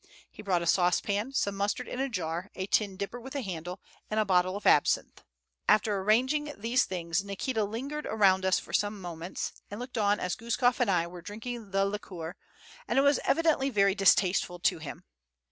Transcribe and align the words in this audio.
He 0.31 0.41
brought 0.41 0.63
a 0.63 0.65
saucepan, 0.65 1.31
some 1.33 1.53
mustard 1.55 1.87
in 1.87 1.99
a 1.99 2.09
jar, 2.09 2.49
a 2.55 2.65
tin 2.65 2.97
dipper 2.97 3.21
with 3.21 3.35
a 3.35 3.43
handle, 3.43 3.79
and 4.09 4.19
a 4.19 4.25
bottle 4.25 4.57
of 4.57 4.65
absinthe. 4.65 5.23
After 5.69 5.95
arranging 6.01 6.53
these 6.57 6.85
things, 6.85 7.23
Nikita 7.23 7.63
lingered 7.63 8.07
around 8.07 8.43
us 8.43 8.57
for 8.57 8.73
some 8.73 8.99
moments, 8.99 9.61
and 9.69 9.79
looked 9.79 9.99
on 9.99 10.19
as 10.19 10.35
Guskof 10.35 10.79
and 10.79 10.89
I 10.89 11.05
were 11.05 11.21
drinking 11.21 11.69
the 11.69 11.85
liquor, 11.85 12.35
and 12.87 12.97
it 12.97 13.03
was 13.03 13.19
evidently 13.25 13.69
very 13.69 13.93
distasteful 13.93 14.57
to 14.61 14.79
him. 14.79 15.03